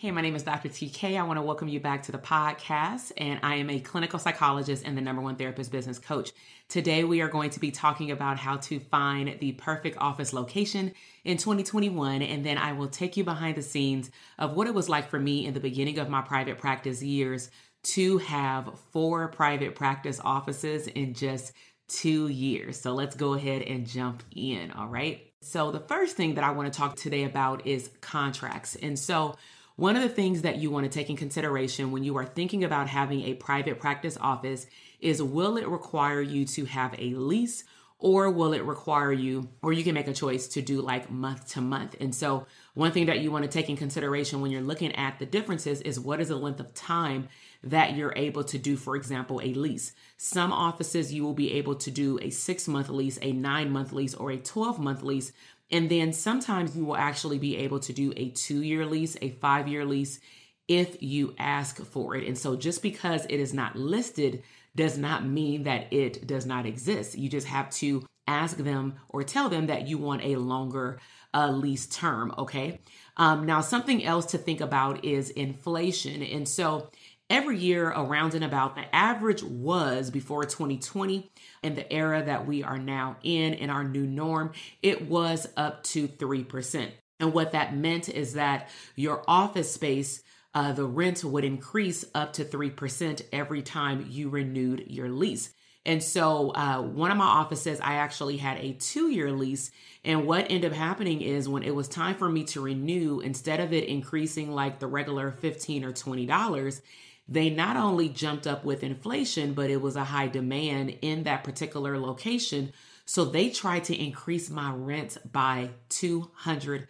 [0.00, 0.68] Hey, my name is Dr.
[0.68, 1.18] TK.
[1.18, 4.84] I want to welcome you back to the podcast, and I am a clinical psychologist
[4.86, 6.30] and the number one therapist business coach.
[6.68, 10.92] Today, we are going to be talking about how to find the perfect office location
[11.24, 14.88] in 2021, and then I will take you behind the scenes of what it was
[14.88, 17.50] like for me in the beginning of my private practice years
[17.82, 21.52] to have four private practice offices in just
[21.88, 22.80] two years.
[22.80, 25.24] So let's go ahead and jump in, all right?
[25.40, 28.76] So, the first thing that I want to talk today about is contracts.
[28.76, 29.36] And so,
[29.78, 32.64] one of the things that you want to take in consideration when you are thinking
[32.64, 34.66] about having a private practice office
[34.98, 37.62] is will it require you to have a lease
[38.00, 41.50] or will it require you, or you can make a choice to do like month
[41.52, 41.96] to month.
[42.00, 45.18] And so, one thing that you want to take in consideration when you're looking at
[45.18, 47.28] the differences is what is the length of time
[47.64, 49.94] that you're able to do, for example, a lease.
[50.16, 53.92] Some offices you will be able to do a six month lease, a nine month
[53.92, 55.32] lease, or a 12 month lease.
[55.70, 59.30] And then sometimes you will actually be able to do a two year lease, a
[59.30, 60.20] five year lease
[60.66, 62.26] if you ask for it.
[62.26, 64.42] And so just because it is not listed
[64.76, 67.18] does not mean that it does not exist.
[67.18, 71.00] You just have to ask them or tell them that you want a longer
[71.34, 72.32] uh, lease term.
[72.38, 72.80] Okay.
[73.16, 76.22] Um, now, something else to think about is inflation.
[76.22, 76.90] And so
[77.30, 81.30] every year around and about the average was before 2020
[81.62, 84.52] and the era that we are now in in our new norm
[84.82, 86.90] it was up to 3%
[87.20, 90.22] and what that meant is that your office space
[90.54, 95.52] uh, the rent would increase up to 3% every time you renewed your lease
[95.88, 99.70] and so, uh, one of my offices, I actually had a two year lease.
[100.04, 103.58] And what ended up happening is when it was time for me to renew, instead
[103.58, 106.80] of it increasing like the regular 15 or $20,
[107.28, 111.44] they not only jumped up with inflation, but it was a high demand in that
[111.44, 112.72] particular location.
[113.04, 116.86] So they tried to increase my rent by $200.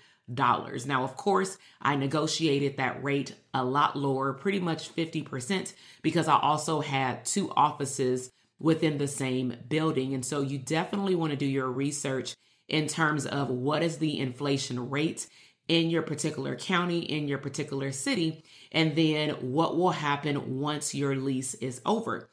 [0.86, 5.72] Now, of course, I negotiated that rate a lot lower, pretty much 50%,
[6.02, 10.14] because I also had two offices within the same building.
[10.14, 12.34] And so you definitely want to do your research
[12.68, 15.26] in terms of what is the inflation rate
[15.68, 21.16] in your particular county, in your particular city, and then what will happen once your
[21.16, 22.28] lease is over.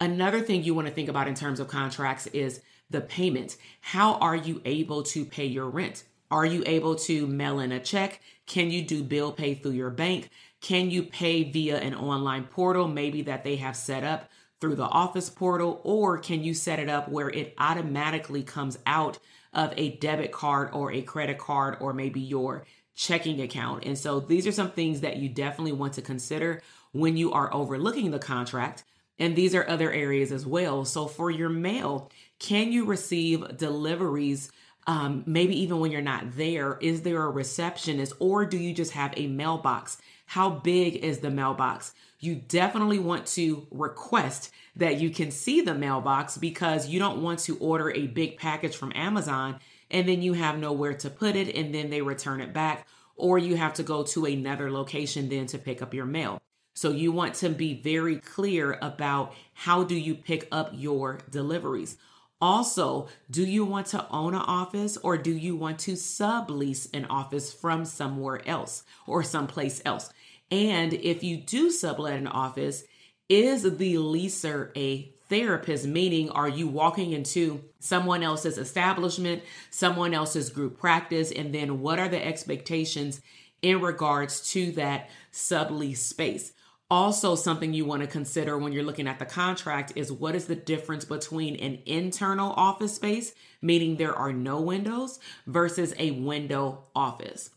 [0.00, 2.60] Another thing you want to think about in terms of contracts is
[2.90, 3.56] the payment.
[3.80, 6.04] How are you able to pay your rent?
[6.30, 8.20] Are you able to mail in a check?
[8.46, 10.30] Can you do bill pay through your bank?
[10.60, 14.28] Can you pay via an online portal, maybe that they have set up
[14.60, 15.80] through the office portal?
[15.84, 19.18] Or can you set it up where it automatically comes out
[19.52, 22.66] of a debit card or a credit card or maybe your
[22.98, 23.84] checking account.
[23.86, 26.60] And so these are some things that you definitely want to consider
[26.90, 28.82] when you are overlooking the contract.
[29.20, 30.84] And these are other areas as well.
[30.84, 32.10] So for your mail,
[32.40, 34.50] can you receive deliveries?
[34.88, 38.90] Um, maybe even when you're not there, is there a receptionist or do you just
[38.92, 39.98] have a mailbox?
[40.26, 41.94] How big is the mailbox?
[42.18, 47.38] You definitely want to request that you can see the mailbox because you don't want
[47.40, 51.54] to order a big package from Amazon and then you have nowhere to put it
[51.54, 52.86] and then they return it back,
[53.16, 56.40] or you have to go to another location then to pick up your mail.
[56.74, 61.96] So you want to be very clear about how do you pick up your deliveries.
[62.40, 67.04] Also, do you want to own an office or do you want to sublease an
[67.06, 70.12] office from somewhere else or someplace else?
[70.50, 72.84] And if you do sublet an office,
[73.28, 75.86] is the leaser a therapist?
[75.86, 81.30] Meaning, are you walking into someone else's establishment, someone else's group practice?
[81.30, 83.20] And then what are the expectations
[83.62, 86.52] in regards to that sublease space?
[86.90, 90.46] Also, something you want to consider when you're looking at the contract is what is
[90.46, 96.84] the difference between an internal office space, meaning there are no windows, versus a window
[96.96, 97.50] office.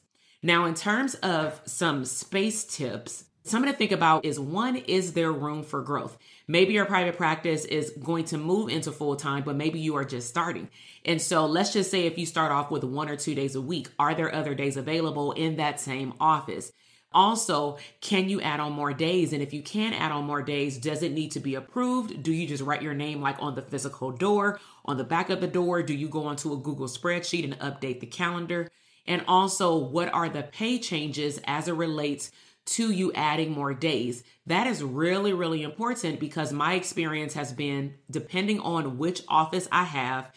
[0.44, 5.32] Now, in terms of some space tips, something to think about is one, is there
[5.32, 6.18] room for growth?
[6.52, 10.04] Maybe your private practice is going to move into full time, but maybe you are
[10.04, 10.68] just starting.
[11.06, 13.62] And so let's just say if you start off with one or two days a
[13.62, 16.74] week, are there other days available in that same office?
[17.14, 19.32] Also, can you add on more days?
[19.32, 22.22] And if you can add on more days, does it need to be approved?
[22.22, 25.40] Do you just write your name like on the physical door, on the back of
[25.40, 25.82] the door?
[25.82, 28.70] Do you go onto a Google spreadsheet and update the calendar?
[29.08, 32.30] And also, what are the pay changes as it relates
[32.66, 34.24] to you adding more days?
[34.46, 39.84] That is really, really important because my experience has been depending on which office I
[39.86, 40.32] have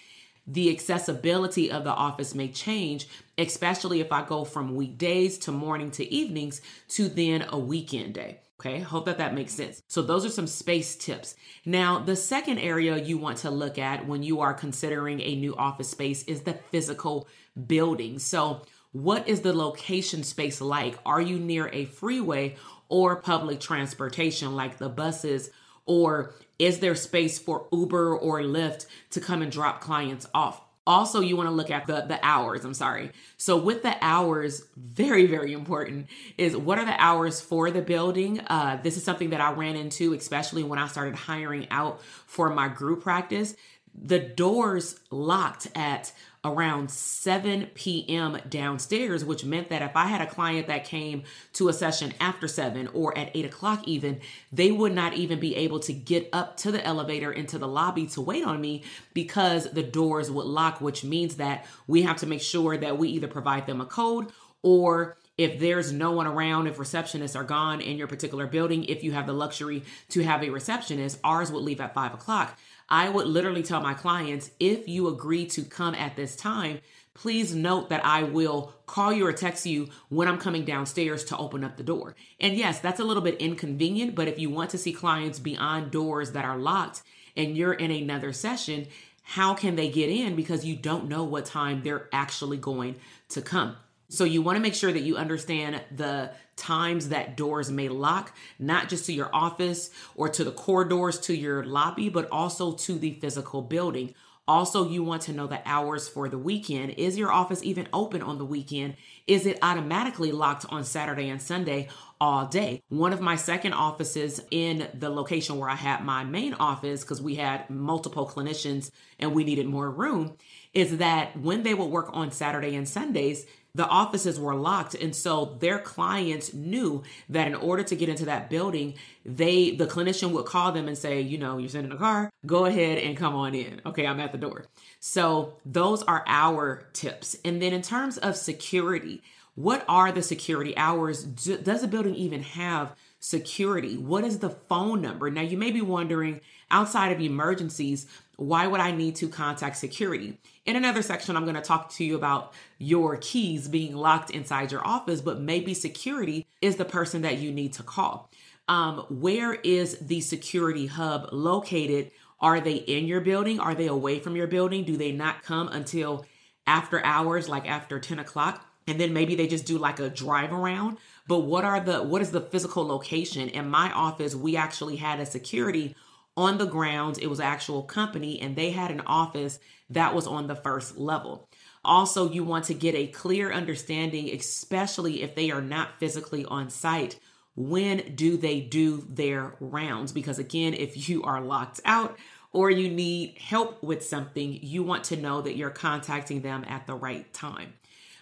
[0.47, 5.91] the accessibility of the office may change, especially if I go from weekdays to morning
[5.93, 8.41] to evenings to then a weekend day.
[8.61, 9.83] Okay, hope that that makes sense.
[9.89, 11.35] So, those are some space tips.
[11.67, 15.57] Now, the second area you want to look at when you are considering a new
[15.57, 17.29] office space is the physical
[17.67, 18.19] building.
[18.19, 18.63] So,
[18.95, 20.97] what is the location space like?
[21.05, 22.55] Are you near a freeway
[22.89, 25.51] or public transportation like the buses
[25.85, 30.61] or is there space for Uber or Lyft to come and drop clients off?
[30.87, 32.65] Also, you want to look at the, the hours.
[32.65, 33.11] I'm sorry.
[33.37, 36.07] So, with the hours, very, very important
[36.39, 38.41] is what are the hours for the building?
[38.47, 42.51] Uh, this is something that I ran into, especially when I started hiring out for
[42.51, 43.57] my group practice.
[43.95, 46.13] The doors locked at
[46.45, 48.39] around 7 p.m.
[48.49, 51.23] downstairs, which meant that if I had a client that came
[51.55, 54.21] to a session after 7 or at 8 o'clock, even,
[54.53, 58.07] they would not even be able to get up to the elevator into the lobby
[58.09, 58.83] to wait on me
[59.15, 63.09] because the doors would lock, which means that we have to make sure that we
[63.09, 64.31] either provide them a code
[64.63, 69.03] or if there's no one around, if receptionists are gone in your particular building, if
[69.03, 72.57] you have the luxury to have a receptionist, ours would leave at five o'clock.
[72.89, 76.81] I would literally tell my clients if you agree to come at this time,
[77.15, 81.37] please note that I will call you or text you when I'm coming downstairs to
[81.37, 82.17] open up the door.
[82.41, 85.91] And yes, that's a little bit inconvenient, but if you want to see clients beyond
[85.91, 87.03] doors that are locked
[87.37, 88.87] and you're in another session,
[89.23, 90.37] how can they get in?
[90.37, 92.97] Because you don't know what time they're actually going
[93.31, 93.77] to come.
[94.11, 98.37] So you want to make sure that you understand the times that doors may lock,
[98.59, 102.99] not just to your office or to the corridors to your lobby, but also to
[102.99, 104.15] the physical building.
[104.47, 106.91] Also, you want to know the hours for the weekend.
[106.99, 108.95] Is your office even open on the weekend?
[109.27, 111.89] Is it automatically locked on Saturday and Sunday
[112.21, 112.83] all day?
[112.91, 117.23] One of my second offices in the location where I had my main office, because
[117.23, 120.37] we had multiple clinicians and we needed more room,
[120.75, 124.95] is that when they would work on Saturday and Sundays, the offices were locked.
[124.95, 128.95] And so their clients knew that in order to get into that building
[129.27, 132.31] they the clinician would call them and say you know you're sitting in a car.
[132.45, 133.81] Go ahead and come on in.
[133.87, 134.67] Okay i'm at the door.
[135.01, 137.37] So those are our tips.
[137.45, 139.23] And then in terms of security
[139.57, 141.23] what are the security hours?
[141.23, 143.97] Does the building even have security?
[143.97, 145.31] What is the phone number?
[145.31, 146.41] Now you may be wondering
[146.71, 150.39] outside of emergencies why would I need to contact security?
[150.67, 154.73] In another section, I'm going to talk to you about your keys being locked inside
[154.73, 158.31] your office, but maybe security is the person that you need to call.
[158.67, 162.11] Um, where is the security hub located?
[162.41, 163.61] Are they in your building?
[163.61, 164.85] Are they away from your building?
[164.85, 166.27] Do they not come until
[166.67, 168.67] after hours, like after 10 o'clock?
[168.87, 170.99] And then maybe they just do like a drive around.
[171.27, 173.49] But what are the what is the physical location?
[173.49, 175.97] In my office, we actually had a security
[176.37, 177.19] on the grounds.
[177.19, 179.59] It was actual company and they had an office
[179.91, 181.49] that was on the first level.
[181.85, 186.71] Also, you want to get a clear understanding, especially if they are not physically on
[186.71, 187.19] site.
[187.57, 190.13] When do they do their rounds?
[190.13, 192.19] Because again, if you are locked out
[192.53, 196.87] or you need help with something, you want to know that you're contacting them at
[196.87, 197.75] the right time.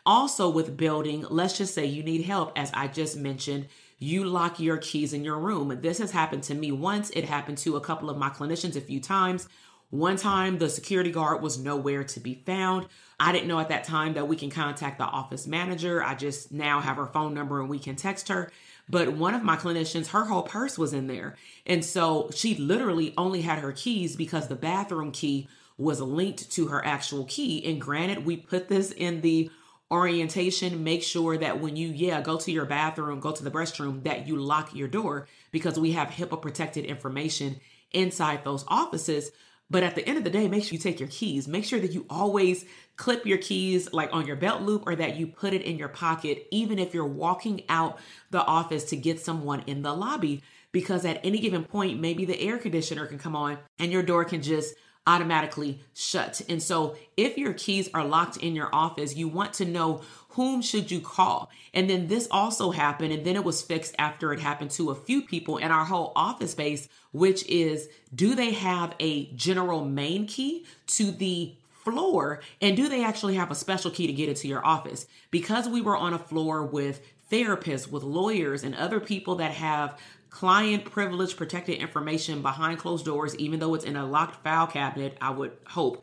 [0.05, 3.69] Also, with building, let's just say you need help, as I just mentioned,
[4.03, 5.79] you lock your keys in your room.
[5.81, 8.81] This has happened to me once, it happened to a couple of my clinicians a
[8.81, 9.49] few times.
[9.91, 12.87] One time, the security guard was nowhere to be found.
[13.21, 16.03] I didn't know at that time that we can contact the office manager.
[16.03, 18.51] I just now have her phone number and we can text her.
[18.89, 21.37] But one of my clinicians, her whole purse was in there.
[21.67, 26.69] And so she literally only had her keys because the bathroom key was linked to
[26.69, 27.65] her actual key.
[27.65, 29.51] And granted, we put this in the
[29.93, 30.83] orientation.
[30.83, 34.27] Make sure that when you, yeah, go to your bathroom, go to the restroom, that
[34.27, 37.61] you lock your door because we have HIPAA protected information
[37.93, 39.31] inside those offices.
[39.71, 41.47] But at the end of the day, make sure you take your keys.
[41.47, 42.65] Make sure that you always
[42.97, 45.89] clip your keys like on your belt loop or that you put it in your
[45.89, 47.99] pocket, even if you're walking out
[48.31, 50.43] the office to get someone in the lobby.
[50.73, 54.25] Because at any given point, maybe the air conditioner can come on and your door
[54.25, 54.75] can just
[55.07, 56.43] automatically shut.
[56.49, 60.63] And so if your keys are locked in your office, you want to know whom
[60.63, 61.51] should you call?
[61.75, 64.95] And then this also happened and then it was fixed after it happened to a
[64.95, 70.27] few people in our whole office space, which is do they have a general main
[70.27, 71.55] key to the
[71.85, 75.07] floor and do they actually have a special key to get into your office?
[75.31, 79.99] Because we were on a floor with therapists, with lawyers and other people that have
[80.33, 85.17] client privilege protected information behind closed doors, even though it's in a locked file cabinet,
[85.21, 86.03] I would hope.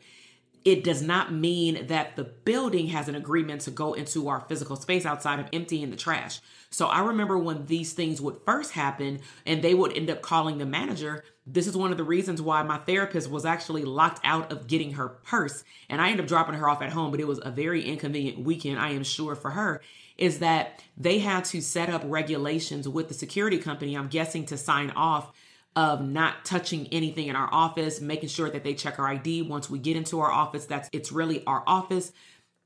[0.64, 4.76] It does not mean that the building has an agreement to go into our physical
[4.76, 6.40] space outside of emptying the trash.
[6.70, 10.58] So I remember when these things would first happen and they would end up calling
[10.58, 11.24] the manager.
[11.44, 14.92] This is one of the reasons why my therapist was actually locked out of getting
[14.92, 15.64] her purse.
[15.88, 18.38] And I ended up dropping her off at home, but it was a very inconvenient
[18.38, 19.80] weekend, I am sure, for her
[20.20, 24.56] is that they had to set up regulations with the security company, I'm guessing, to
[24.56, 25.32] sign off
[25.74, 29.70] of not touching anything in our office, making sure that they check our ID once
[29.70, 30.66] we get into our office.
[30.66, 32.12] That's it's really our office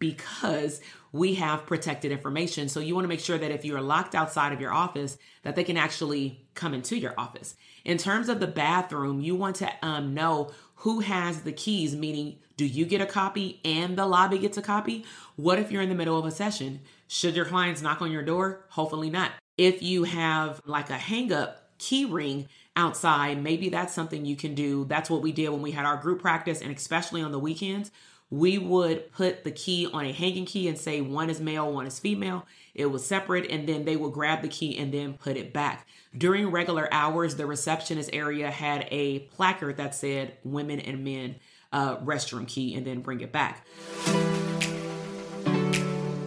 [0.00, 0.80] because
[1.12, 2.68] we have protected information.
[2.68, 5.54] So you want to make sure that if you're locked outside of your office, that
[5.54, 7.54] they can actually come into your office.
[7.84, 12.38] In terms of the bathroom, you want to um, know who has the keys, meaning
[12.56, 15.04] do you get a copy and the lobby gets a copy?
[15.36, 16.80] What if you're in the middle of a session?
[17.08, 18.64] Should your clients knock on your door?
[18.70, 19.32] Hopefully not.
[19.56, 24.54] If you have like a hang up key ring outside, maybe that's something you can
[24.54, 24.84] do.
[24.84, 27.90] That's what we did when we had our group practice, and especially on the weekends.
[28.30, 31.86] We would put the key on a hanging key and say one is male, one
[31.86, 32.46] is female.
[32.74, 35.86] It was separate, and then they would grab the key and then put it back.
[36.16, 41.36] During regular hours, the receptionist area had a placard that said women and men
[41.72, 43.64] uh, restroom key and then bring it back.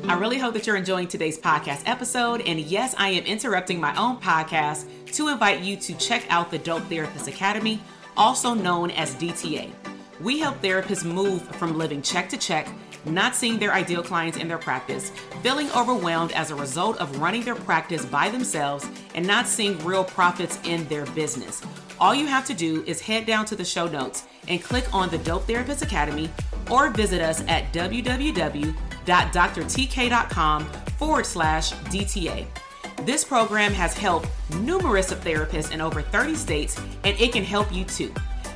[0.08, 2.40] I really hope that you're enjoying today's podcast episode.
[2.48, 6.58] And yes, I am interrupting my own podcast to invite you to check out the
[6.58, 7.82] Dope Therapist Academy,
[8.16, 9.70] also known as DTA.
[10.22, 12.70] We help therapists move from living check to check,
[13.04, 15.10] not seeing their ideal clients in their practice,
[15.44, 20.06] feeling overwhelmed as a result of running their practice by themselves, and not seeing real
[20.06, 21.62] profits in their business.
[22.00, 25.10] All you have to do is head down to the show notes and click on
[25.10, 26.30] the Dope Therapist Academy
[26.72, 30.66] or visit us at www www.drtk.com
[30.98, 32.46] forward slash DTA.
[33.06, 34.28] This program has helped
[34.60, 38.14] numerous of therapists in over 30 states, and it can help you too.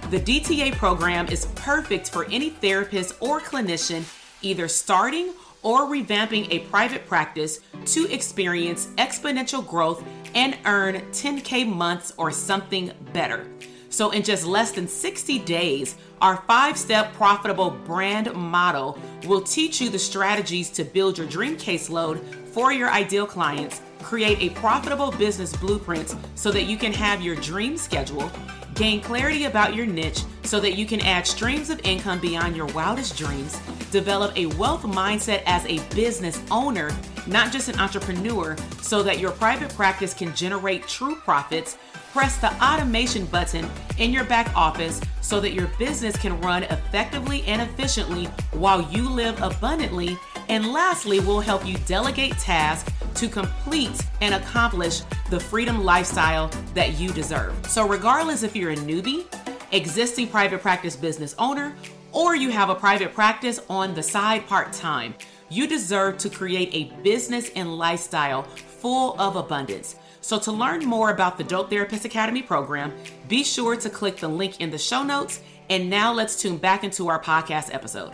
[0.09, 4.03] The DTA program is perfect for any therapist or clinician
[4.41, 10.03] either starting or revamping a private practice to experience exponential growth
[10.33, 13.47] and earn 10K months or something better.
[13.89, 19.81] So, in just less than 60 days, our five step profitable brand model will teach
[19.81, 22.23] you the strategies to build your dream caseload
[22.53, 27.35] for your ideal clients, create a profitable business blueprint so that you can have your
[27.35, 28.31] dream schedule,
[28.75, 32.67] gain clarity about your niche so that you can add streams of income beyond your
[32.67, 33.59] wildest dreams,
[33.91, 36.91] develop a wealth mindset as a business owner,
[37.27, 41.77] not just an entrepreneur, so that your private practice can generate true profits
[42.11, 47.41] press the automation button in your back office so that your business can run effectively
[47.43, 50.17] and efficiently while you live abundantly.
[50.49, 56.99] And lastly, we'll help you delegate tasks to complete and accomplish the freedom lifestyle that
[56.99, 57.53] you deserve.
[57.67, 59.25] So, regardless if you're a newbie,
[59.71, 61.75] existing private practice business owner,
[62.11, 65.13] or you have a private practice on the side part time,
[65.49, 69.95] you deserve to create a business and lifestyle full of abundance.
[70.21, 72.93] So, to learn more about the Dope Therapist Academy program,
[73.27, 75.41] be sure to click the link in the show notes.
[75.69, 78.13] And now let's tune back into our podcast episode.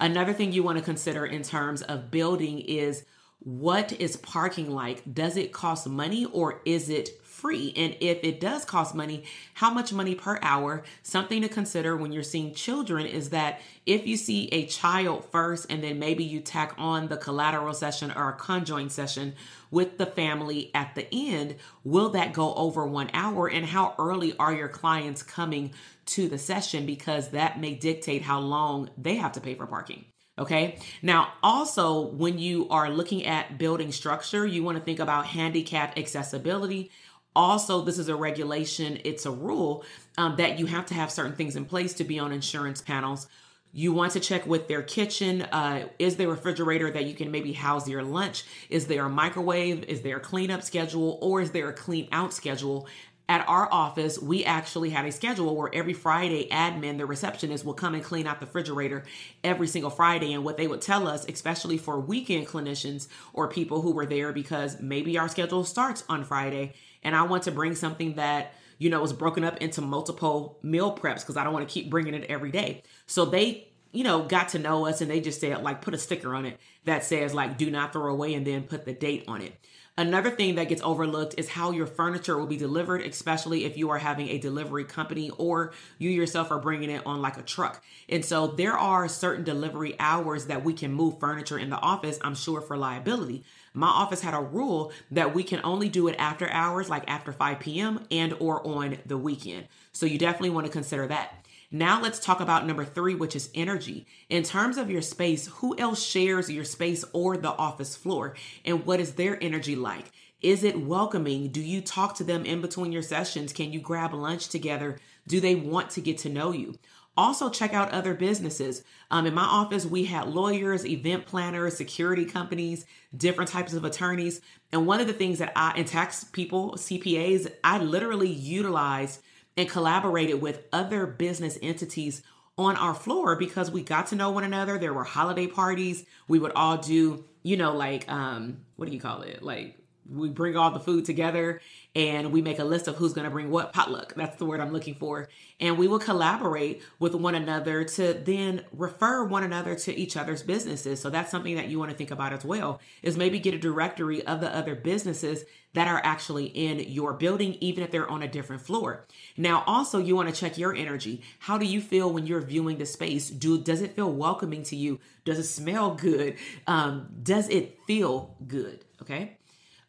[0.00, 3.04] Another thing you want to consider in terms of building is
[3.44, 5.02] what is parking like?
[5.12, 7.72] Does it cost money or is it free?
[7.76, 10.84] And if it does cost money, how much money per hour?
[11.02, 15.66] Something to consider when you're seeing children is that if you see a child first
[15.68, 19.34] and then maybe you tack on the collateral session or a conjoint session
[19.72, 23.48] with the family at the end, will that go over one hour?
[23.48, 25.72] And how early are your clients coming
[26.06, 26.86] to the session?
[26.86, 30.04] Because that may dictate how long they have to pay for parking.
[30.38, 30.78] Okay.
[31.02, 35.98] Now, also, when you are looking at building structure, you want to think about handicap
[35.98, 36.90] accessibility.
[37.36, 39.84] Also, this is a regulation, it's a rule
[40.18, 43.26] um, that you have to have certain things in place to be on insurance panels.
[43.74, 45.42] You want to check with their kitchen.
[45.42, 48.44] Uh, is there a refrigerator that you can maybe house your lunch?
[48.68, 49.84] Is there a microwave?
[49.84, 51.18] Is there a cleanup schedule?
[51.22, 52.86] Or is there a clean out schedule?
[53.28, 57.74] At our office, we actually had a schedule where every Friday, admin, the receptionist, will
[57.74, 59.04] come and clean out the refrigerator
[59.44, 60.32] every single Friday.
[60.32, 64.32] And what they would tell us, especially for weekend clinicians or people who were there,
[64.32, 68.90] because maybe our schedule starts on Friday, and I want to bring something that you
[68.90, 72.14] know is broken up into multiple meal preps because I don't want to keep bringing
[72.14, 72.82] it every day.
[73.06, 75.98] So they you know, got to know us and they just said, like, put a
[75.98, 79.24] sticker on it that says, like, do not throw away and then put the date
[79.28, 79.54] on it.
[79.98, 83.90] Another thing that gets overlooked is how your furniture will be delivered, especially if you
[83.90, 87.84] are having a delivery company or you yourself are bringing it on like a truck.
[88.08, 92.18] And so there are certain delivery hours that we can move furniture in the office,
[92.22, 93.44] I'm sure for liability.
[93.74, 97.30] My office had a rule that we can only do it after hours, like after
[97.30, 98.06] 5 p.m.
[98.10, 99.68] and or on the weekend.
[99.92, 101.41] So you definitely want to consider that.
[101.74, 104.06] Now let's talk about number three, which is energy.
[104.28, 108.36] In terms of your space, who else shares your space or the office floor?
[108.66, 110.12] And what is their energy like?
[110.42, 111.48] Is it welcoming?
[111.48, 113.54] Do you talk to them in between your sessions?
[113.54, 114.98] Can you grab lunch together?
[115.26, 116.78] Do they want to get to know you?
[117.16, 118.84] Also, check out other businesses.
[119.10, 122.84] Um, in my office, we had lawyers, event planners, security companies,
[123.16, 124.42] different types of attorneys.
[124.72, 129.22] And one of the things that I, and tax people, CPAs, I literally utilized
[129.56, 132.22] and collaborated with other business entities
[132.58, 134.78] on our floor because we got to know one another.
[134.78, 136.04] There were holiday parties.
[136.28, 139.42] We would all do, you know, like um, what do you call it?
[139.42, 139.78] Like
[140.08, 141.60] we bring all the food together
[141.94, 144.14] and we make a list of who's going to bring what potluck.
[144.14, 145.28] That's the word i'm looking for.
[145.60, 150.42] And we will collaborate with one another to then refer one another to each other's
[150.42, 151.00] businesses.
[151.00, 153.58] So that's something that you want to think about as well is maybe get a
[153.58, 155.44] directory of the other businesses
[155.74, 159.06] that are actually in your building even if they're on a different floor.
[159.36, 161.22] Now also you want to check your energy.
[161.40, 163.30] How do you feel when you're viewing the space?
[163.30, 164.98] Do does it feel welcoming to you?
[165.24, 166.36] Does it smell good?
[166.66, 169.36] Um, does it feel good okay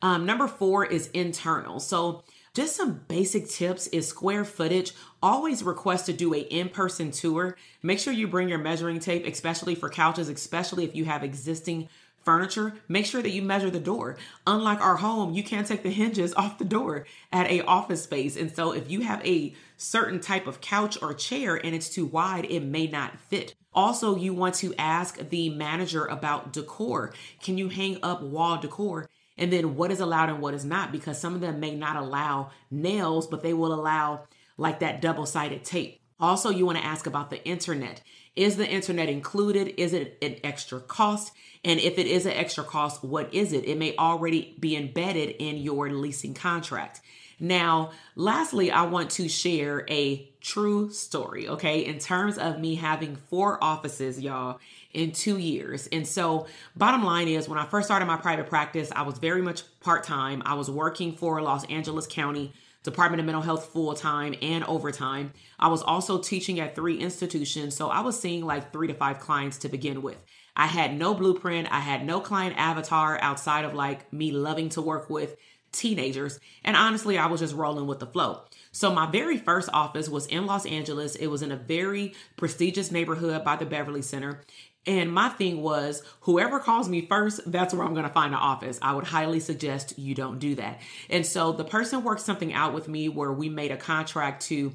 [0.03, 1.79] um, number four is internal.
[1.79, 4.91] So just some basic tips is square footage.
[5.23, 7.57] Always request to do a in-person tour.
[7.81, 11.89] Make sure you bring your measuring tape, especially for couches, especially if you have existing
[12.23, 14.17] furniture, make sure that you measure the door.
[14.47, 18.35] Unlike our home, you can't take the hinges off the door at a office space.
[18.35, 22.05] And so if you have a certain type of couch or chair and it's too
[22.05, 23.55] wide, it may not fit.
[23.73, 27.13] Also, you want to ask the manager about decor.
[27.41, 29.09] Can you hang up wall decor?
[29.37, 31.95] And then what is allowed and what is not because some of them may not
[31.95, 34.23] allow nails but they will allow
[34.57, 36.01] like that double-sided tape.
[36.19, 38.01] Also you want to ask about the internet.
[38.35, 39.79] Is the internet included?
[39.79, 41.33] Is it an extra cost?
[41.63, 43.65] And if it is an extra cost what is it?
[43.65, 47.01] It may already be embedded in your leasing contract.
[47.39, 51.85] Now lastly i want to share a true story okay?
[51.85, 54.59] In terms of me having four offices y'all
[54.93, 55.87] in two years.
[55.91, 59.41] And so, bottom line is, when I first started my private practice, I was very
[59.41, 60.41] much part time.
[60.45, 62.53] I was working for Los Angeles County
[62.83, 65.33] Department of Mental Health full time and overtime.
[65.59, 67.75] I was also teaching at three institutions.
[67.75, 70.17] So, I was seeing like three to five clients to begin with.
[70.55, 74.81] I had no blueprint, I had no client avatar outside of like me loving to
[74.81, 75.35] work with
[75.73, 76.39] teenagers.
[76.63, 78.43] And honestly, I was just rolling with the flow.
[78.71, 81.15] So, my very first office was in Los Angeles.
[81.15, 84.41] It was in a very prestigious neighborhood by the Beverly Center.
[84.85, 88.39] And my thing was, whoever calls me first, that's where I'm going to find an
[88.39, 88.79] office.
[88.81, 90.81] I would highly suggest you don't do that.
[91.09, 94.73] And so the person worked something out with me where we made a contract to,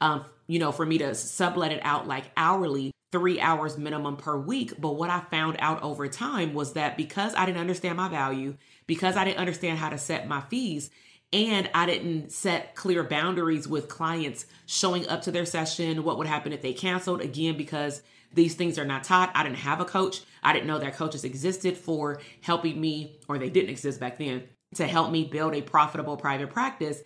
[0.00, 4.36] um, you know, for me to sublet it out like hourly, three hours minimum per
[4.36, 4.80] week.
[4.80, 8.56] But what I found out over time was that because I didn't understand my value,
[8.86, 10.90] because I didn't understand how to set my fees,
[11.32, 16.26] and I didn't set clear boundaries with clients showing up to their session, what would
[16.26, 19.32] happen if they canceled again, because these things are not taught.
[19.34, 20.22] I didn't have a coach.
[20.42, 24.44] I didn't know that coaches existed for helping me, or they didn't exist back then,
[24.74, 27.02] to help me build a profitable private practice.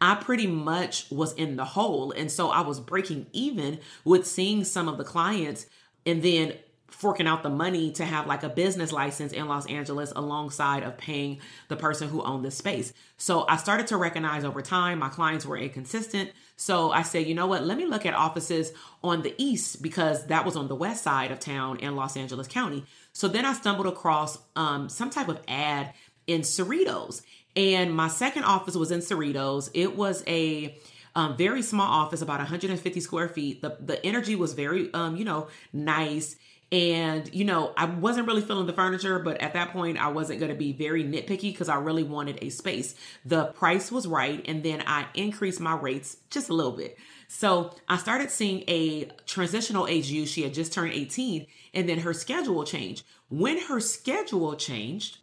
[0.00, 2.12] I pretty much was in the hole.
[2.12, 5.66] And so I was breaking even with seeing some of the clients
[6.04, 6.54] and then
[6.88, 10.96] forking out the money to have like a business license in Los Angeles alongside of
[10.96, 12.92] paying the person who owned the space.
[13.16, 16.30] So I started to recognize over time my clients were inconsistent.
[16.56, 18.72] So I said, you know what, let me look at offices
[19.02, 22.48] on the east because that was on the west side of town in Los Angeles
[22.48, 22.84] County.
[23.12, 25.92] So then I stumbled across um, some type of ad
[26.26, 27.22] in Cerritos.
[27.56, 29.70] And my second office was in Cerritos.
[29.74, 30.78] It was a
[31.14, 33.62] um, very small office, about 150 square feet.
[33.62, 36.36] The the energy was very, um, you know, nice.
[36.72, 40.40] And, you know, I wasn't really feeling the furniture, but at that point, I wasn't
[40.40, 42.96] going to be very nitpicky because I really wanted a space.
[43.24, 44.44] The price was right.
[44.46, 46.98] And then I increased my rates just a little bit.
[47.28, 50.28] So I started seeing a transitional age youth.
[50.28, 53.04] She had just turned 18, and then her schedule changed.
[53.28, 55.18] When her schedule changed,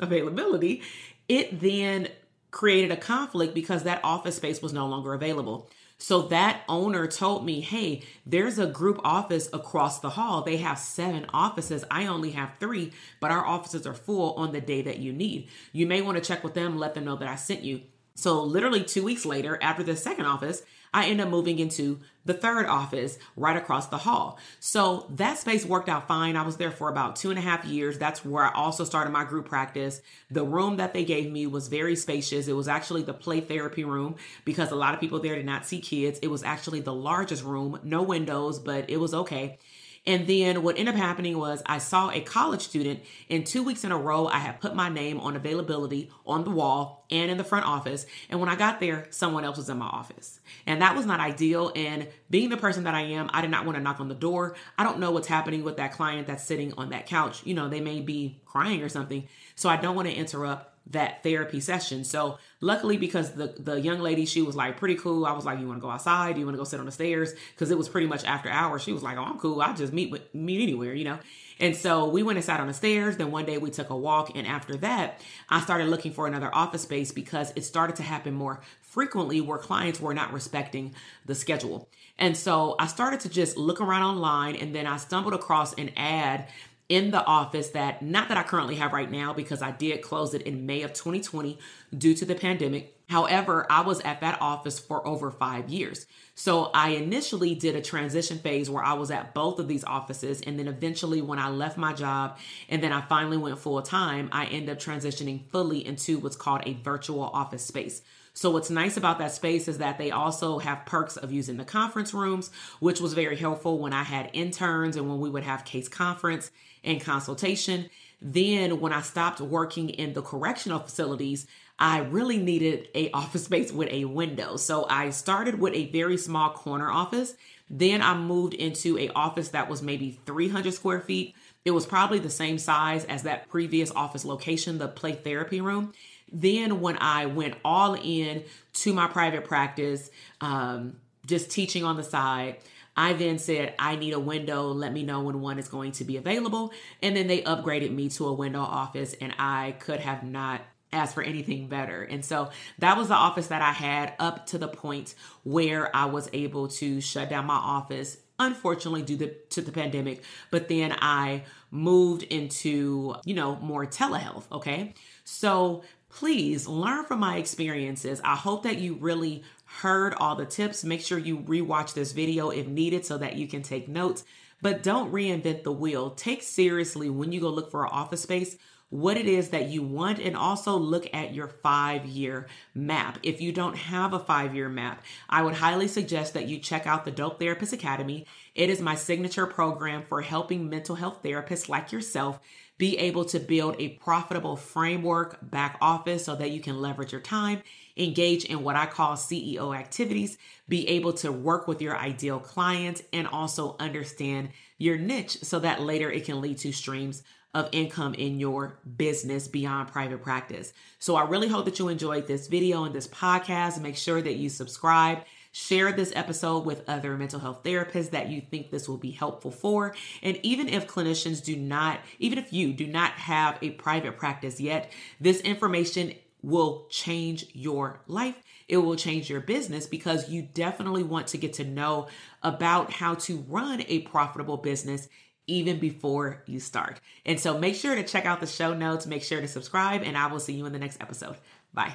[0.00, 0.82] availability,
[1.28, 2.08] it then
[2.50, 5.68] created a conflict because that office space was no longer available.
[5.98, 10.42] So that owner told me, hey, there's a group office across the hall.
[10.42, 11.84] They have seven offices.
[11.90, 15.48] I only have three, but our offices are full on the day that you need.
[15.72, 17.82] You may want to check with them, let them know that I sent you.
[18.14, 22.34] So, literally two weeks later, after the second office, I end up moving into the
[22.34, 24.38] third office right across the hall.
[24.60, 26.36] So that space worked out fine.
[26.36, 27.98] I was there for about two and a half years.
[27.98, 30.02] That's where I also started my group practice.
[30.30, 32.48] The room that they gave me was very spacious.
[32.48, 35.66] It was actually the play therapy room because a lot of people there did not
[35.66, 36.18] see kids.
[36.20, 39.58] It was actually the largest room, no windows, but it was okay.
[40.06, 43.82] And then what ended up happening was I saw a college student in two weeks
[43.82, 44.28] in a row.
[44.28, 48.06] I had put my name on availability on the wall and in the front office.
[48.30, 50.38] And when I got there, someone else was in my office.
[50.66, 51.72] And that was not ideal.
[51.74, 54.14] And being the person that I am, I did not want to knock on the
[54.14, 54.54] door.
[54.78, 57.44] I don't know what's happening with that client that's sitting on that couch.
[57.44, 59.26] You know, they may be crying or something.
[59.56, 62.04] So I don't want to interrupt that therapy session.
[62.04, 65.26] So luckily because the the young lady she was like pretty cool.
[65.26, 66.34] I was like, "You want to go outside?
[66.34, 68.48] Do you want to go sit on the stairs?" Cuz it was pretty much after
[68.48, 68.82] hours.
[68.82, 69.60] She was like, "Oh, I'm cool.
[69.60, 71.18] I just meet with meet anywhere, you know."
[71.58, 73.16] And so we went and sat on the stairs.
[73.16, 76.54] Then one day we took a walk and after that, I started looking for another
[76.54, 80.94] office space because it started to happen more frequently where clients were not respecting
[81.24, 81.88] the schedule.
[82.18, 85.90] And so I started to just look around online and then I stumbled across an
[85.96, 86.46] ad
[86.88, 90.34] in the office that not that I currently have right now because I did close
[90.34, 91.58] it in May of 2020
[91.96, 92.94] due to the pandemic.
[93.08, 96.06] However, I was at that office for over five years.
[96.34, 100.40] So I initially did a transition phase where I was at both of these offices.
[100.42, 104.28] And then eventually, when I left my job and then I finally went full time,
[104.32, 108.02] I ended up transitioning fully into what's called a virtual office space.
[108.32, 111.64] So what's nice about that space is that they also have perks of using the
[111.64, 115.64] conference rooms, which was very helpful when I had interns and when we would have
[115.64, 116.50] case conference
[116.86, 117.90] and consultation.
[118.22, 121.46] Then when I stopped working in the correctional facilities,
[121.78, 124.56] I really needed a office space with a window.
[124.56, 127.34] So I started with a very small corner office.
[127.68, 131.34] Then I moved into a office that was maybe 300 square feet.
[131.64, 135.92] It was probably the same size as that previous office location, the play therapy room.
[136.32, 138.44] Then when I went all in
[138.74, 140.96] to my private practice, um,
[141.26, 142.58] just teaching on the side,
[142.96, 144.68] I then said, I need a window.
[144.68, 146.72] Let me know when one is going to be available.
[147.02, 151.14] And then they upgraded me to a window office, and I could have not asked
[151.14, 152.02] for anything better.
[152.02, 156.06] And so that was the office that I had up to the point where I
[156.06, 158.16] was able to shut down my office.
[158.38, 164.44] Unfortunately, due to, to the pandemic, but then I moved into, you know, more telehealth.
[164.52, 164.92] Okay.
[165.24, 168.20] So please learn from my experiences.
[168.22, 170.84] I hope that you really heard all the tips.
[170.84, 174.24] Make sure you rewatch this video if needed so that you can take notes.
[174.62, 176.10] But don't reinvent the wheel.
[176.10, 178.56] Take seriously when you go look for an office space
[178.88, 183.18] what it is that you want and also look at your five year map.
[183.22, 186.86] If you don't have a five year map, I would highly suggest that you check
[186.86, 188.26] out the Dope Therapist Academy.
[188.54, 192.38] It is my signature program for helping mental health therapists like yourself
[192.78, 197.22] be able to build a profitable framework back office so that you can leverage your
[197.22, 197.62] time,
[197.96, 203.02] engage in what I call CEO activities, be able to work with your ideal clients,
[203.12, 207.22] and also understand your niche so that later it can lead to streams
[207.54, 210.74] of income in your business beyond private practice.
[210.98, 213.80] So I really hope that you enjoyed this video and this podcast.
[213.80, 215.22] Make sure that you subscribe
[215.58, 219.50] Share this episode with other mental health therapists that you think this will be helpful
[219.50, 219.94] for.
[220.22, 224.60] And even if clinicians do not, even if you do not have a private practice
[224.60, 228.36] yet, this information will change your life.
[228.68, 232.08] It will change your business because you definitely want to get to know
[232.42, 235.08] about how to run a profitable business
[235.46, 237.00] even before you start.
[237.24, 240.16] And so make sure to check out the show notes, make sure to subscribe, and
[240.16, 241.36] I will see you in the next episode.
[241.72, 241.94] Bye.